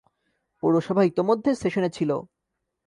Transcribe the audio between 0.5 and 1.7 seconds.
পৌরসভা ইতোমধ্যে